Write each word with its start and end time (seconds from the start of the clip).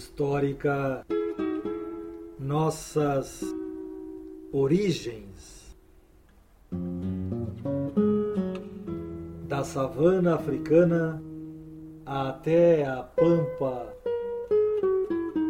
Histórica 0.00 1.04
Nossas 2.38 3.42
Origens. 4.50 5.76
Da 9.46 9.62
savana 9.62 10.36
africana 10.36 11.22
até 12.06 12.86
a 12.86 13.02
pampa 13.02 13.94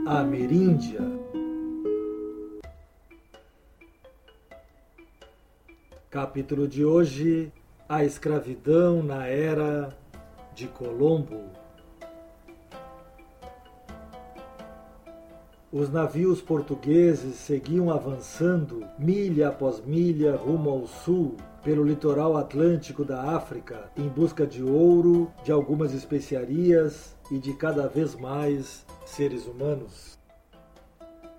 ameríndia. 0.05 1.01
Capítulo 6.11 6.67
de 6.67 6.85
hoje: 6.85 7.53
A 7.89 8.05
escravidão 8.05 9.01
na 9.01 9.29
era 9.29 9.97
de 10.57 10.67
Colombo. 10.67 11.70
Os 15.73 15.89
navios 15.89 16.43
portugueses 16.43 17.37
seguiam 17.37 17.93
avançando 17.93 18.85
milha 18.99 19.51
após 19.51 19.81
milha 19.87 20.35
rumo 20.35 20.69
ao 20.69 20.89
sul, 20.89 21.37
pelo 21.63 21.85
litoral 21.85 22.37
atlântico 22.37 23.05
da 23.05 23.37
África, 23.37 23.89
em 23.97 24.09
busca 24.09 24.45
de 24.45 24.65
ouro, 24.65 25.31
de 25.45 25.53
algumas 25.53 25.95
especiarias 25.95 27.15
e 27.31 27.39
de 27.39 27.53
cada 27.53 27.87
vez 27.87 28.17
mais 28.17 28.85
seres 29.07 29.47
humanos. 29.47 30.19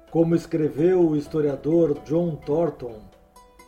Como 0.09 0.33
escreveu 0.33 1.09
o 1.09 1.17
historiador 1.17 1.99
John 2.05 2.37
Thornton, 2.37 3.01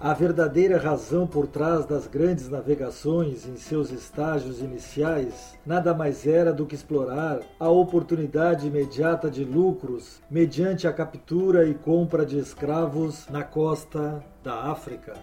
a 0.03 0.13
verdadeira 0.13 0.77
razão 0.77 1.25
por 1.25 1.47
trás 1.47 1.85
das 1.85 2.07
grandes 2.07 2.49
navegações 2.49 3.47
em 3.47 3.55
seus 3.55 3.89
estágios 3.89 4.59
iniciais 4.59 5.57
nada 5.65 5.93
mais 5.93 6.27
era 6.27 6.51
do 6.51 6.65
que 6.65 6.75
explorar 6.75 7.39
a 7.57 7.69
oportunidade 7.69 8.67
imediata 8.67 9.31
de 9.31 9.45
lucros 9.45 10.21
mediante 10.29 10.89
a 10.89 10.91
captura 10.91 11.65
e 11.65 11.73
compra 11.73 12.25
de 12.25 12.37
escravos 12.37 13.29
na 13.29 13.43
costa 13.43 14.21
da 14.43 14.69
África. 14.69 15.13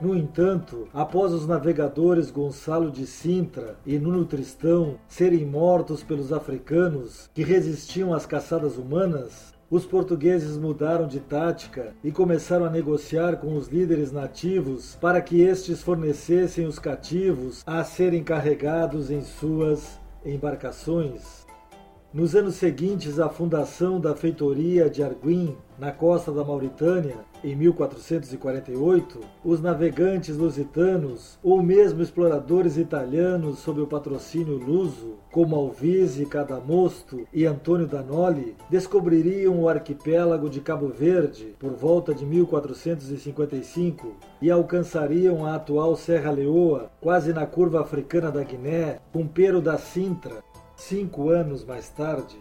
No 0.00 0.16
entanto, 0.16 0.88
após 0.92 1.32
os 1.32 1.46
navegadores 1.46 2.32
Gonçalo 2.32 2.90
de 2.90 3.06
Sintra 3.06 3.76
e 3.86 3.96
Nuno 3.96 4.24
Tristão 4.24 4.96
serem 5.06 5.46
mortos 5.46 6.02
pelos 6.02 6.32
africanos 6.32 7.30
que 7.32 7.44
resistiam 7.44 8.12
às 8.12 8.26
caçadas 8.26 8.76
humanas, 8.76 9.54
os 9.70 9.86
portugueses 9.86 10.56
mudaram 10.56 11.06
de 11.06 11.20
tática 11.20 11.94
e 12.02 12.10
começaram 12.10 12.64
a 12.64 12.70
negociar 12.70 13.36
com 13.36 13.54
os 13.54 13.68
líderes 13.68 14.10
nativos 14.10 14.96
para 15.00 15.22
que 15.22 15.40
estes 15.40 15.80
fornecessem 15.80 16.66
os 16.66 16.78
cativos 16.78 17.62
a 17.64 17.84
serem 17.84 18.24
carregados 18.24 19.12
em 19.12 19.22
suas 19.22 20.00
embarcações. 20.24 21.39
Nos 22.12 22.34
anos 22.34 22.56
seguintes 22.56 23.20
à 23.20 23.28
fundação 23.28 24.00
da 24.00 24.16
feitoria 24.16 24.90
de 24.90 25.00
Arguim, 25.00 25.56
na 25.78 25.92
costa 25.92 26.32
da 26.32 26.42
Mauritânia, 26.42 27.14
em 27.42 27.54
1448, 27.54 29.20
os 29.44 29.60
navegantes 29.60 30.36
lusitanos, 30.36 31.38
ou 31.40 31.62
mesmo 31.62 32.02
exploradores 32.02 32.76
italianos 32.76 33.60
sob 33.60 33.80
o 33.80 33.86
patrocínio 33.86 34.58
luso, 34.58 35.18
como 35.30 35.54
Alvise 35.54 36.26
Cadamosto 36.26 37.28
e 37.32 37.46
Antônio 37.46 37.86
Danoli, 37.86 38.56
descobririam 38.68 39.52
o 39.52 39.68
arquipélago 39.68 40.50
de 40.50 40.60
Cabo 40.60 40.88
Verde 40.88 41.54
por 41.60 41.70
volta 41.74 42.12
de 42.12 42.26
1455 42.26 44.16
e 44.42 44.50
alcançariam 44.50 45.46
a 45.46 45.54
atual 45.54 45.94
Serra 45.94 46.32
Leoa, 46.32 46.90
quase 47.00 47.32
na 47.32 47.46
curva 47.46 47.80
africana 47.80 48.32
da 48.32 48.42
Guiné, 48.42 48.98
com 49.12 49.28
Pero 49.28 49.60
da 49.60 49.78
Sintra, 49.78 50.42
Cinco 50.80 51.28
anos 51.28 51.62
mais 51.62 51.90
tarde, 51.90 52.38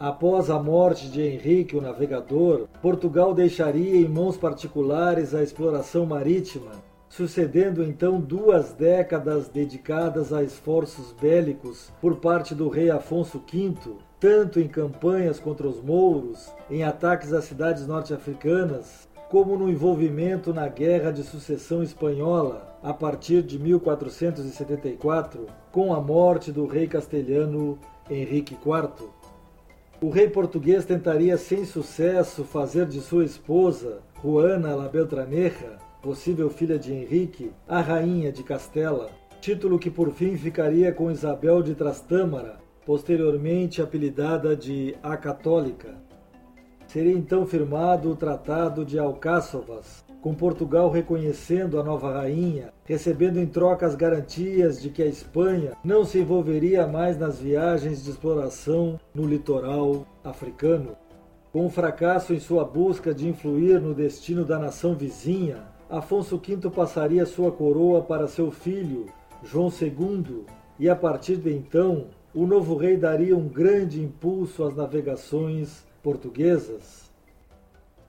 após 0.00 0.50
a 0.50 0.58
morte 0.58 1.08
de 1.08 1.22
Henrique 1.22 1.76
o 1.76 1.80
Navegador, 1.80 2.66
Portugal 2.82 3.32
deixaria 3.32 4.00
em 4.00 4.08
mãos 4.08 4.36
particulares 4.36 5.32
a 5.32 5.40
exploração 5.40 6.04
marítima, 6.04 6.72
sucedendo 7.08 7.84
então 7.84 8.20
duas 8.20 8.72
décadas 8.72 9.48
dedicadas 9.48 10.32
a 10.32 10.42
esforços 10.42 11.12
bélicos 11.12 11.92
por 12.00 12.16
parte 12.16 12.52
do 12.52 12.68
rei 12.68 12.90
Afonso 12.90 13.40
V, 13.48 13.92
tanto 14.18 14.58
em 14.58 14.66
campanhas 14.66 15.38
contra 15.38 15.68
os 15.68 15.80
mouros, 15.80 16.52
em 16.68 16.82
ataques 16.82 17.32
às 17.32 17.44
cidades 17.44 17.86
norte-africanas, 17.86 19.08
como 19.34 19.58
no 19.58 19.68
envolvimento 19.68 20.54
na 20.54 20.68
Guerra 20.68 21.10
de 21.10 21.24
Sucessão 21.24 21.82
Espanhola, 21.82 22.78
a 22.80 22.94
partir 22.94 23.42
de 23.42 23.58
1474, 23.58 25.48
com 25.72 25.92
a 25.92 26.00
morte 26.00 26.52
do 26.52 26.68
rei 26.68 26.86
castelhano 26.86 27.76
Henrique 28.08 28.54
IV. 28.54 29.08
O 30.00 30.08
rei 30.08 30.30
português 30.30 30.84
tentaria 30.84 31.36
sem 31.36 31.64
sucesso 31.64 32.44
fazer 32.44 32.86
de 32.86 33.00
sua 33.00 33.24
esposa, 33.24 34.02
Juana 34.22 34.72
la 34.76 34.86
Beltraneja, 34.88 35.78
possível 36.00 36.48
filha 36.48 36.78
de 36.78 36.92
Henrique, 36.92 37.50
a 37.66 37.80
rainha 37.80 38.30
de 38.30 38.44
Castela, 38.44 39.10
título 39.40 39.80
que 39.80 39.90
por 39.90 40.12
fim 40.12 40.36
ficaria 40.36 40.92
com 40.92 41.10
Isabel 41.10 41.60
de 41.60 41.74
Trastâmara, 41.74 42.60
posteriormente 42.86 43.82
apelidada 43.82 44.54
de 44.54 44.94
A 45.02 45.16
Católica. 45.16 46.03
Seria 46.94 47.12
então 47.12 47.44
firmado 47.44 48.08
o 48.08 48.14
Tratado 48.14 48.84
de 48.84 49.00
Alcáçovas, 49.00 50.04
com 50.22 50.32
Portugal 50.32 50.88
reconhecendo 50.92 51.80
a 51.80 51.82
nova 51.82 52.12
rainha, 52.12 52.72
recebendo 52.84 53.40
em 53.40 53.46
troca 53.46 53.84
as 53.84 53.96
garantias 53.96 54.80
de 54.80 54.90
que 54.90 55.02
a 55.02 55.06
Espanha 55.06 55.72
não 55.82 56.04
se 56.04 56.20
envolveria 56.20 56.86
mais 56.86 57.18
nas 57.18 57.40
viagens 57.40 58.04
de 58.04 58.10
exploração 58.10 59.00
no 59.12 59.26
litoral 59.26 60.06
africano. 60.22 60.96
Com 61.52 61.66
o 61.66 61.68
fracasso 61.68 62.32
em 62.32 62.38
sua 62.38 62.64
busca 62.64 63.12
de 63.12 63.28
influir 63.28 63.80
no 63.80 63.92
destino 63.92 64.44
da 64.44 64.56
nação 64.56 64.94
vizinha, 64.94 65.64
Afonso 65.90 66.38
V 66.38 66.70
passaria 66.70 67.26
sua 67.26 67.50
coroa 67.50 68.02
para 68.02 68.28
seu 68.28 68.52
filho, 68.52 69.06
João 69.42 69.68
II, 69.68 70.44
e 70.78 70.88
a 70.88 70.94
partir 70.94 71.38
de 71.38 71.52
então, 71.52 72.06
o 72.32 72.46
novo 72.46 72.76
rei 72.76 72.96
daria 72.96 73.36
um 73.36 73.48
grande 73.48 74.00
impulso 74.00 74.62
às 74.62 74.76
navegações 74.76 75.92
portuguesas. 76.04 77.10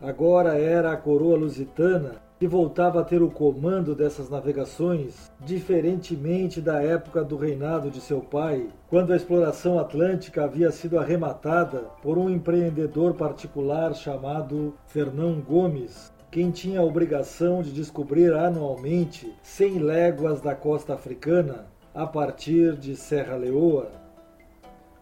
Agora 0.02 0.60
era 0.60 0.92
a 0.92 0.98
coroa 0.98 1.38
lusitana 1.38 2.22
que 2.38 2.46
voltava 2.46 3.00
a 3.00 3.04
ter 3.06 3.22
o 3.22 3.32
comando 3.32 3.96
dessas 3.96 4.30
navegações, 4.30 5.32
diferentemente 5.40 6.60
da 6.60 6.84
época 6.84 7.24
do 7.24 7.38
reinado 7.38 7.90
de 7.90 8.02
seu 8.02 8.20
pai, 8.20 8.68
quando 8.90 9.14
a 9.14 9.16
exploração 9.16 9.80
atlântica 9.80 10.44
havia 10.44 10.70
sido 10.70 11.00
arrematada 11.00 11.86
por 12.04 12.18
um 12.18 12.30
empreendedor 12.30 13.14
particular 13.14 13.96
chamado 13.96 14.74
Fernão 14.86 15.40
Gomes, 15.40 16.12
quem 16.30 16.52
tinha 16.52 16.82
a 16.82 16.84
obrigação 16.84 17.62
de 17.62 17.72
descobrir 17.72 18.34
anualmente 18.34 19.34
100 19.42 19.80
léguas 19.80 20.42
da 20.42 20.54
costa 20.54 20.94
africana 20.94 21.68
a 21.94 22.06
partir 22.06 22.76
de 22.76 22.98
Serra 22.98 23.38
Leoa. 23.38 24.05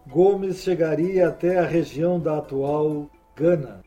Gomes 0.06 0.58
chegaria 0.58 1.28
até 1.28 1.58
a 1.58 1.66
região 1.66 2.20
da 2.20 2.36
atual 2.36 3.08
Gana. 3.34 3.80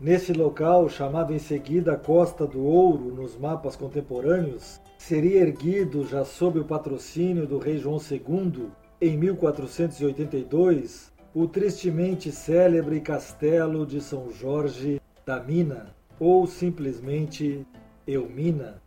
Nesse 0.00 0.32
local, 0.32 0.88
chamado 0.88 1.34
em 1.34 1.40
seguida 1.40 1.96
Costa 1.96 2.46
do 2.46 2.62
Ouro 2.62 3.12
nos 3.12 3.36
mapas 3.36 3.74
contemporâneos, 3.74 4.80
seria 4.96 5.40
erguido, 5.40 6.06
já 6.06 6.24
sob 6.24 6.60
o 6.60 6.64
patrocínio 6.64 7.48
do 7.48 7.58
rei 7.58 7.78
João 7.78 7.98
II, 7.98 8.68
em 9.00 9.16
1482, 9.16 11.12
o 11.34 11.48
tristemente 11.48 12.30
célebre 12.30 13.00
Castelo 13.00 13.84
de 13.84 14.00
São 14.00 14.30
Jorge 14.30 15.00
da 15.26 15.40
Mina, 15.40 15.96
ou 16.20 16.46
simplesmente 16.46 17.66
Elmina. 18.06 18.80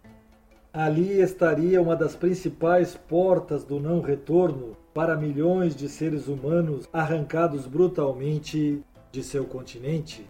Ali 0.71 1.19
estaria 1.19 1.81
uma 1.81 1.95
das 1.95 2.15
principais 2.15 2.95
portas 2.95 3.65
do 3.65 3.81
não 3.81 3.99
retorno 3.99 4.77
para 4.99 5.15
milhões 5.15 5.77
de 5.77 5.87
seres 5.87 6.27
humanos 6.27 6.85
arrancados 6.91 7.65
brutalmente 7.65 8.83
de 9.09 9.23
seu 9.23 9.45
continente. 9.45 10.27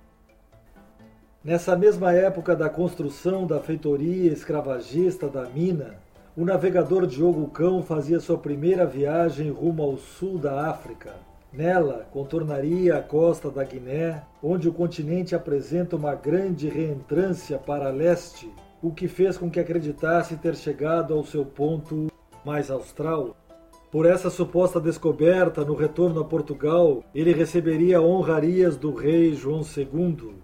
Nessa 1.43 1.75
mesma 1.75 2.13
época 2.13 2.55
da 2.55 2.69
construção 2.69 3.47
da 3.47 3.59
feitoria 3.59 4.31
escravagista 4.31 5.27
da 5.27 5.45
mina, 5.45 5.95
o 6.37 6.45
navegador 6.45 7.07
Diogo 7.07 7.47
Cão 7.47 7.81
fazia 7.81 8.19
sua 8.19 8.37
primeira 8.37 8.85
viagem 8.85 9.49
rumo 9.49 9.81
ao 9.81 9.97
sul 9.97 10.37
da 10.37 10.69
África. 10.69 11.15
Nela, 11.51 12.07
contornaria 12.11 12.95
a 12.95 13.01
costa 13.01 13.49
da 13.49 13.63
Guiné, 13.63 14.21
onde 14.39 14.69
o 14.69 14.73
continente 14.73 15.33
apresenta 15.33 15.95
uma 15.95 16.13
grande 16.13 16.69
reentrância 16.69 17.57
para 17.57 17.89
leste, 17.89 18.47
o 18.83 18.91
que 18.91 19.07
fez 19.07 19.35
com 19.35 19.49
que 19.49 19.59
acreditasse 19.59 20.37
ter 20.37 20.55
chegado 20.55 21.15
ao 21.15 21.25
seu 21.25 21.43
ponto 21.43 22.11
mais 22.45 22.69
austral. 22.69 23.35
Por 23.91 24.05
essa 24.05 24.29
suposta 24.29 24.79
descoberta, 24.79 25.65
no 25.65 25.73
retorno 25.73 26.21
a 26.21 26.25
Portugal, 26.25 27.03
ele 27.13 27.33
receberia 27.33 27.99
honrarias 27.99 28.77
do 28.77 28.93
rei 28.93 29.33
João 29.33 29.61
II. 29.61 30.35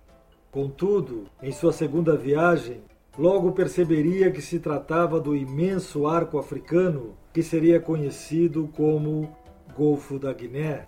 Contudo, 0.50 1.25
em 1.44 1.51
sua 1.51 1.71
segunda 1.71 2.18
viagem, 2.18 2.81
logo 3.15 3.51
perceberia 3.51 4.31
que 4.31 4.42
se 4.42 4.57
tratava 4.57 5.19
do 5.19 5.36
imenso 5.36 6.07
arco 6.07 6.39
africano 6.39 7.15
que 7.31 7.44
seria 7.44 7.80
conhecido 7.80 8.68
como 8.75 9.30
Golfo 9.77 10.18
da 10.18 10.33
Guiné. 10.33 10.86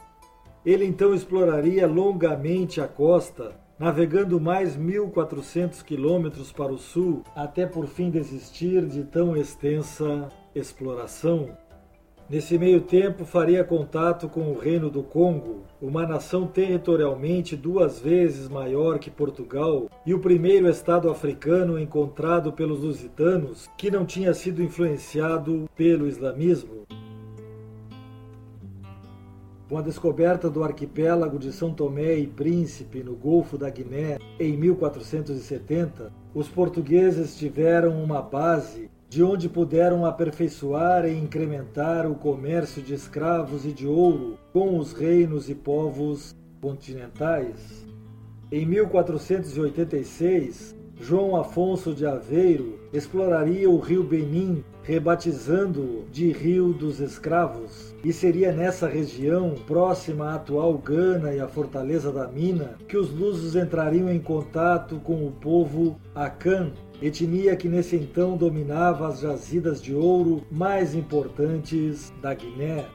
Ele 0.66 0.84
então 0.84 1.14
exploraria 1.14 1.86
longamente 1.86 2.82
a 2.82 2.88
costa, 2.88 3.56
navegando 3.78 4.40
mais 4.40 4.76
1.400 4.76 5.84
quilômetros 5.84 6.52
para 6.52 6.74
o 6.74 6.78
sul, 6.80 7.22
até 7.36 7.68
por 7.68 7.86
fim 7.86 8.10
desistir 8.10 8.88
de 8.88 9.04
tão 9.04 9.38
extensa 9.38 10.28
exploração. 10.56 11.56
Nesse 12.30 12.58
meio 12.58 12.82
tempo, 12.82 13.24
faria 13.24 13.64
contato 13.64 14.28
com 14.28 14.52
o 14.52 14.60
Reino 14.60 14.90
do 14.90 15.02
Congo, 15.02 15.64
uma 15.82 16.06
nação 16.06 16.46
territorialmente 16.46 17.56
duas 17.56 18.02
vezes 18.02 18.50
maior 18.50 19.00
que 19.00 19.10
Portugal 19.10 19.90
e 20.06 20.14
o 20.14 20.20
primeiro 20.20 20.68
estado 20.68 21.10
africano 21.10 21.80
encontrado 21.80 22.52
pelos 22.52 22.82
lusitanos 22.82 23.70
que 23.78 23.90
não 23.90 24.06
tinha 24.06 24.34
sido 24.34 24.62
influenciado 24.62 25.70
pelo 25.74 26.06
islamismo. 26.06 26.86
Com 29.70 29.78
a 29.78 29.82
descoberta 29.82 30.50
do 30.50 30.66
arquipélago 30.66 31.40
de 31.40 31.54
São 31.54 31.74
Tomé 31.74 32.18
e 32.18 32.28
Príncipe 32.28 33.04
no 33.04 33.16
Golfo 33.16 33.58
da 33.58 33.70
Guiné 33.70 34.18
em 34.38 34.58
1470, 34.58 36.12
os 36.34 36.50
portugueses 36.50 37.38
tiveram 37.38 38.04
uma 38.04 38.22
base 38.22 38.90
de 39.10 39.24
onde 39.24 39.48
puderam 39.48 40.06
aperfeiçoar 40.06 41.06
e 41.06 41.18
incrementar 41.18 42.06
o 42.10 42.16
comércio 42.16 42.82
de 42.82 42.94
escravos 42.94 43.66
e 43.66 43.72
de 43.72 43.88
ouro 43.88 44.38
com 44.52 44.78
os 44.78 44.92
reinos 44.94 45.50
e 45.50 45.56
povos 45.56 46.36
continentais. 46.62 47.88
Em 48.52 48.66
1486, 48.66 50.76
João 51.00 51.36
Afonso 51.36 51.94
de 51.94 52.06
Aveiro 52.06 52.80
exploraria 52.92 53.70
o 53.70 53.80
rio 53.80 54.04
Benin, 54.04 54.64
rebatizando-o 54.82 56.06
de 56.12 56.32
Rio 56.32 56.74
dos 56.74 57.00
Escravos, 57.00 57.94
e 58.04 58.12
seria 58.12 58.52
nessa 58.52 58.88
região, 58.88 59.54
próxima 59.68 60.32
à 60.32 60.36
atual 60.36 60.76
Gana 60.78 61.34
e 61.34 61.40
à 61.40 61.48
Fortaleza 61.48 62.12
da 62.12 62.28
Mina, 62.28 62.78
que 62.88 62.98
os 62.98 63.12
lusos 63.12 63.56
entrariam 63.56 64.10
em 64.10 64.20
contato 64.20 65.00
com 65.04 65.28
o 65.28 65.32
povo 65.32 65.98
Akan, 66.16 66.72
etnia 67.02 67.56
que 67.56 67.68
nesse 67.68 67.96
então 67.96 68.36
dominava 68.36 69.08
as 69.08 69.20
jazidas 69.20 69.82
de 69.82 69.94
ouro 69.94 70.44
mais 70.52 70.96
importantes 70.96 72.12
da 72.22 72.34
Guiné. 72.34 72.86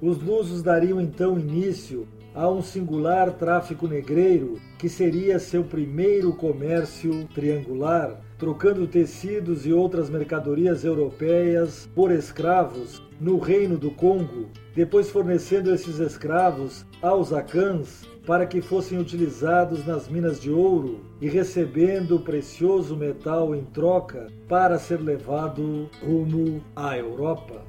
Os 0.00 0.22
lusos 0.22 0.62
dariam 0.62 1.00
então 1.00 1.38
início 1.38 2.08
a 2.34 2.48
um 2.48 2.62
singular 2.62 3.32
tráfico 3.32 3.86
negreiro 3.86 4.58
que 4.78 4.88
seria 4.88 5.38
seu 5.38 5.64
primeiro 5.64 6.32
comércio 6.32 7.28
triangular, 7.34 8.20
trocando 8.38 8.86
tecidos 8.86 9.66
e 9.66 9.72
outras 9.72 10.08
mercadorias 10.08 10.84
europeias 10.84 11.88
por 11.94 12.10
escravos 12.10 13.02
no 13.20 13.38
Reino 13.38 13.76
do 13.76 13.90
Congo, 13.90 14.48
depois 14.74 15.10
fornecendo 15.10 15.74
esses 15.74 15.98
escravos 15.98 16.86
aos 17.02 17.32
acãs 17.32 18.08
para 18.26 18.46
que 18.46 18.60
fossem 18.60 18.98
utilizados 18.98 19.86
nas 19.86 20.08
minas 20.08 20.40
de 20.40 20.50
ouro 20.50 21.00
e 21.20 21.28
recebendo 21.28 22.16
o 22.16 22.20
precioso 22.20 22.96
metal 22.96 23.54
em 23.54 23.64
troca 23.64 24.26
para 24.48 24.78
ser 24.78 25.00
levado 25.00 25.88
rumo 26.02 26.62
à 26.76 26.96
Europa. 26.96 27.62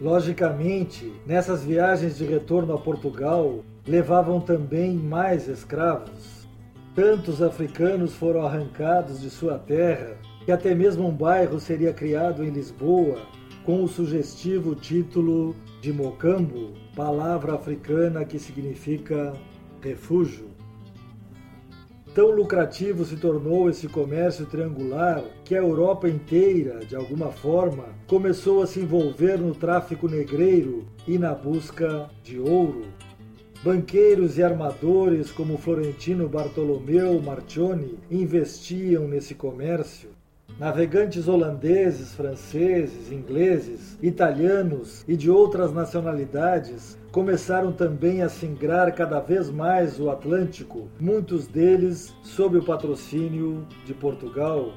Logicamente, 0.00 1.12
nessas 1.26 1.62
viagens 1.62 2.16
de 2.16 2.24
retorno 2.24 2.72
a 2.72 2.78
Portugal, 2.78 3.64
levavam 3.86 4.40
também 4.40 4.94
mais 4.94 5.48
escravos. 5.48 6.48
Tantos 6.94 7.42
africanos 7.42 8.14
foram 8.14 8.46
arrancados 8.46 9.20
de 9.20 9.30
sua 9.30 9.58
terra 9.58 10.16
que 10.44 10.52
até 10.52 10.74
mesmo 10.74 11.06
um 11.06 11.12
bairro 11.12 11.60
seria 11.60 11.92
criado 11.92 12.42
em 12.42 12.50
Lisboa 12.50 13.18
com 13.64 13.84
o 13.84 13.88
sugestivo 13.88 14.74
título 14.74 15.54
de 15.80 15.92
Mocambo, 15.92 16.72
palavra 16.96 17.54
africana 17.54 18.24
que 18.24 18.38
significa 18.38 19.34
refúgio. 19.80 20.50
Tão 22.14 22.32
lucrativo 22.32 23.04
se 23.04 23.16
tornou 23.16 23.70
esse 23.70 23.86
comércio 23.86 24.44
triangular 24.44 25.22
que 25.44 25.54
a 25.54 25.58
Europa 25.58 26.08
inteira, 26.08 26.80
de 26.80 26.96
alguma 26.96 27.30
forma, 27.30 27.84
começou 28.08 28.62
a 28.62 28.66
se 28.66 28.80
envolver 28.80 29.38
no 29.38 29.54
tráfico 29.54 30.08
negreiro 30.08 30.86
e 31.06 31.18
na 31.18 31.32
busca 31.32 32.10
de 32.24 32.40
ouro. 32.40 32.82
Banqueiros 33.62 34.38
e 34.38 34.42
armadores 34.42 35.30
como 35.30 35.56
Florentino 35.56 36.28
Bartolomeu 36.28 37.20
Marchione 37.22 37.98
investiam 38.10 39.06
nesse 39.06 39.34
comércio. 39.34 40.10
Navegantes 40.60 41.26
holandeses, 41.26 42.14
franceses, 42.14 43.10
ingleses, 43.10 43.98
italianos 44.02 45.02
e 45.08 45.16
de 45.16 45.30
outras 45.30 45.72
nacionalidades 45.72 46.98
começaram 47.10 47.72
também 47.72 48.20
a 48.20 48.28
singrar 48.28 48.94
cada 48.94 49.20
vez 49.20 49.48
mais 49.48 49.98
o 49.98 50.10
Atlântico, 50.10 50.86
muitos 51.00 51.46
deles 51.46 52.14
sob 52.22 52.58
o 52.58 52.62
patrocínio 52.62 53.66
de 53.86 53.94
Portugal. 53.94 54.74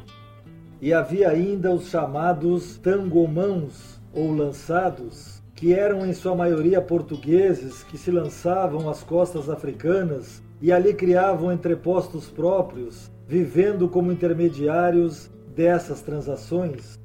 E 0.82 0.94
havia 0.94 1.28
ainda 1.28 1.74
os 1.74 1.90
chamados 1.90 2.78
tangomãos 2.78 4.00
ou 4.14 4.34
lançados, 4.34 5.44
que 5.54 5.74
eram 5.74 6.06
em 6.06 6.14
sua 6.14 6.34
maioria 6.34 6.82
portugueses 6.82 7.84
que 7.84 7.98
se 7.98 8.10
lançavam 8.10 8.90
às 8.90 9.04
costas 9.04 9.50
africanas 9.50 10.42
e 10.62 10.72
ali 10.72 10.94
criavam 10.94 11.52
entrepostos 11.52 12.30
próprios, 12.30 13.12
vivendo 13.28 13.90
como 13.90 14.14
intermediários 14.14 15.30
dessas 15.56 16.02
transações. 16.02 17.00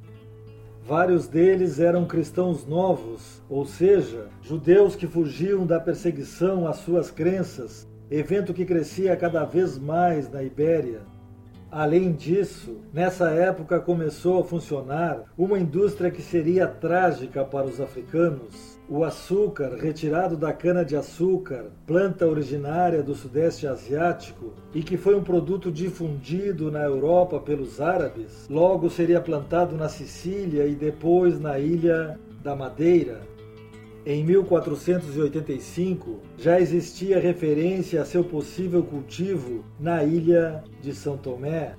Vários 0.85 1.29
deles 1.29 1.79
eram 1.79 2.07
cristãos 2.07 2.67
novos, 2.67 3.43
ou 3.49 3.67
seja, 3.67 4.29
judeus 4.41 4.97
que 4.97 5.07
fugiam 5.07 5.67
da 5.67 5.79
perseguição 5.79 6.67
às 6.67 6.77
suas 6.79 7.11
crenças, 7.11 7.87
evento 8.11 8.55
que 8.55 8.65
crescia 8.65 9.15
cada 9.17 9.45
vez 9.45 9.77
mais 9.79 10.31
na 10.31 10.43
Ibéria. 10.43 11.03
Além 11.71 12.13
disso, 12.13 12.79
nessa 12.91 13.29
época 13.31 13.79
começou 13.79 14.41
a 14.41 14.45
funcionar 14.45 15.25
uma 15.37 15.59
indústria 15.59 16.11
que 16.11 16.23
seria 16.23 16.67
trágica 16.67 17.45
para 17.45 17.67
os 17.67 17.79
africanos. 17.79 18.78
O 18.91 19.05
açúcar, 19.05 19.77
retirado 19.77 20.35
da 20.35 20.51
cana-de-açúcar, 20.51 21.67
planta 21.87 22.27
originária 22.27 23.03
do 23.03 23.15
Sudeste 23.15 23.67
Asiático 23.67 24.55
e 24.75 24.83
que 24.83 24.97
foi 24.97 25.15
um 25.15 25.23
produto 25.23 25.71
difundido 25.71 26.73
na 26.73 26.85
Europa 26.85 27.39
pelos 27.39 27.83
árabes, 27.83 28.49
logo 28.49 28.89
seria 28.89 29.21
plantado 29.21 29.77
na 29.77 29.91
Sicília 29.91 30.67
e 30.67 30.75
depois 30.75 31.39
na 31.39 31.59
ilha 31.59 32.19
da 32.43 32.57
Madeira. 32.57 33.21
Em 34.07 34.25
1485, 34.25 36.23
já 36.39 36.59
existia 36.59 37.21
referência 37.21 38.01
a 38.01 38.07
seu 38.07 38.25
possível 38.25 38.83
cultivo 38.83 39.67
na 39.79 40.03
ilha 40.03 40.65
de 40.81 40.95
São 40.95 41.19
Tomé. 41.19 41.75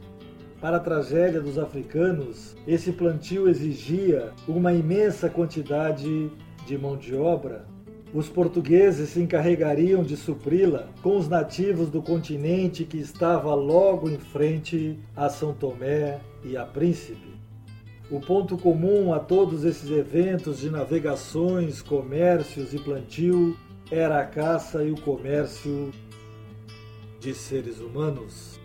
Para 0.61 0.77
a 0.77 0.79
tragédia 0.79 1.41
dos 1.41 1.57
africanos, 1.57 2.55
esse 2.67 2.91
plantio 2.91 3.49
exigia 3.49 4.31
uma 4.47 4.71
imensa 4.71 5.27
quantidade 5.27 6.29
de 6.65 6.77
mão 6.77 6.97
de 6.97 7.15
obra. 7.15 7.65
Os 8.13 8.27
portugueses 8.27 9.09
se 9.09 9.21
encarregariam 9.21 10.03
de 10.03 10.17
supri-la 10.17 10.87
com 11.03 11.17
os 11.17 11.27
nativos 11.27 11.89
do 11.89 12.01
continente 12.01 12.83
que 12.83 12.97
estava 12.97 13.53
logo 13.53 14.09
em 14.09 14.17
frente 14.17 14.97
a 15.15 15.29
São 15.29 15.53
Tomé 15.53 16.19
e 16.43 16.57
a 16.57 16.65
Príncipe. 16.65 17.37
O 18.09 18.19
ponto 18.19 18.57
comum 18.57 19.13
a 19.13 19.19
todos 19.19 19.63
esses 19.63 19.91
eventos 19.91 20.59
de 20.59 20.71
navegações, 20.71 21.83
comércios 21.83 22.73
e 22.73 22.79
plantio 22.79 23.55
era 23.91 24.19
a 24.19 24.25
caça 24.25 24.83
e 24.83 24.91
o 24.91 24.99
comércio 24.99 25.91
de 27.19 27.33
seres 27.35 27.79
humanos. 27.79 28.59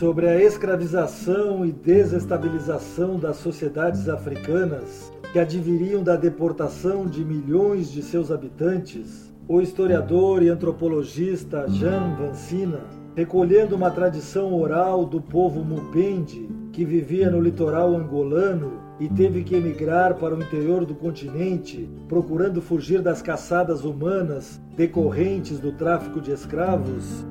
Sobre 0.00 0.26
a 0.26 0.42
escravização 0.42 1.62
e 1.62 1.70
desestabilização 1.70 3.18
das 3.18 3.36
sociedades 3.36 4.08
africanas 4.08 5.12
que 5.30 5.38
adviriam 5.38 6.02
da 6.02 6.16
deportação 6.16 7.04
de 7.04 7.22
milhões 7.22 7.92
de 7.92 8.02
seus 8.02 8.30
habitantes, 8.30 9.30
o 9.46 9.60
historiador 9.60 10.42
e 10.42 10.48
antropologista 10.48 11.68
Jean 11.68 12.14
Vancina 12.14 12.80
recolhendo 13.14 13.76
uma 13.76 13.90
tradição 13.90 14.54
oral 14.54 15.04
do 15.04 15.20
povo 15.20 15.62
Mupende, 15.62 16.48
que 16.72 16.82
vivia 16.82 17.28
no 17.28 17.38
litoral 17.38 17.94
angolano 17.94 18.80
e 18.98 19.06
teve 19.06 19.44
que 19.44 19.54
emigrar 19.54 20.14
para 20.14 20.34
o 20.34 20.42
interior 20.42 20.86
do 20.86 20.94
continente, 20.94 21.86
procurando 22.08 22.62
fugir 22.62 23.02
das 23.02 23.20
caçadas 23.20 23.84
humanas 23.84 24.58
decorrentes 24.74 25.58
do 25.58 25.72
tráfico 25.72 26.22
de 26.22 26.32
escravos, 26.32 27.26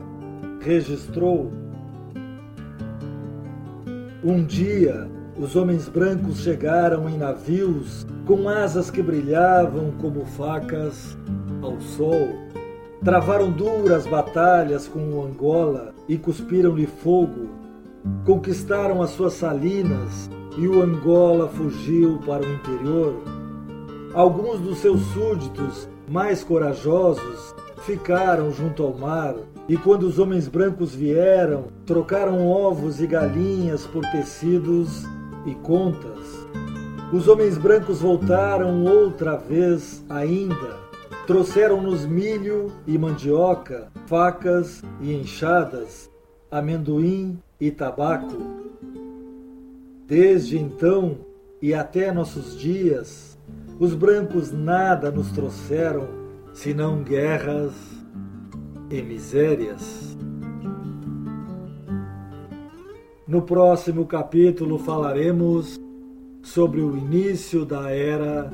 registrou: 0.59 1.51
Um 4.21 4.43
dia, 4.43 5.09
os 5.39 5.55
homens 5.55 5.88
brancos 5.88 6.39
chegaram 6.41 7.07
em 7.07 7.17
navios 7.17 8.05
com 8.25 8.49
asas 8.49 8.91
que 8.91 9.01
brilhavam 9.01 9.91
como 10.01 10.25
facas 10.25 11.17
ao 11.61 11.79
sol. 11.79 12.27
Travaram 13.01 13.49
duras 13.49 14.05
batalhas 14.05 14.89
com 14.89 14.99
o 14.99 15.23
Angola 15.23 15.93
e 16.05 16.17
cuspiram-lhe 16.17 16.85
fogo. 16.85 17.47
Conquistaram 18.25 19.01
as 19.01 19.11
suas 19.11 19.35
salinas 19.35 20.29
e 20.57 20.67
o 20.67 20.81
Angola 20.81 21.47
fugiu 21.47 22.19
para 22.25 22.45
o 22.45 22.53
interior. 22.53 23.15
Alguns 24.13 24.59
dos 24.59 24.79
seus 24.79 24.99
súditos, 25.13 25.88
mais 26.09 26.43
corajosos, 26.43 27.55
ficaram 27.83 28.51
junto 28.51 28.83
ao 28.83 28.97
mar, 28.97 29.35
e 29.69 29.77
quando 29.77 30.03
os 30.03 30.17
homens 30.17 30.47
brancos 30.47 30.95
vieram, 30.95 31.65
trocaram 31.85 32.47
ovos 32.47 32.99
e 32.99 33.05
galinhas 33.05 33.85
por 33.85 34.03
tecidos 34.09 35.05
e 35.45 35.53
contas. 35.53 36.47
Os 37.13 37.27
homens 37.27 37.55
brancos 37.55 38.01
voltaram 38.01 38.83
outra 38.83 39.38
vez 39.38 40.03
ainda. 40.09 40.79
Trouxeram-nos 41.27 42.03
milho 42.03 42.71
e 42.88 42.97
mandioca, 42.97 43.91
facas 44.07 44.81
e 44.99 45.13
enxadas, 45.13 46.09
amendoim 46.49 47.38
e 47.61 47.69
tabaco. 47.69 48.38
Desde 50.07 50.57
então 50.57 51.19
e 51.61 51.75
até 51.75 52.11
nossos 52.11 52.57
dias, 52.57 53.38
os 53.79 53.93
brancos 53.93 54.51
nada 54.51 55.11
nos 55.11 55.29
trouxeram 55.31 56.07
senão 56.53 57.03
guerras 57.03 57.88
e 58.89 59.01
misérias. 59.01 60.17
No 63.27 63.43
próximo 63.43 64.05
capítulo 64.05 64.79
falaremos 64.79 65.79
sobre 66.41 66.81
o 66.81 66.98
início 66.98 67.65
da 67.65 67.91
era 67.91 68.51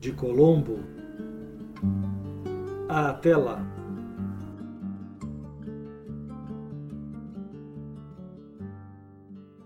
de 0.00 0.12
Colombo. 0.12 0.80
Até 2.88 3.36
lá! 3.36 3.67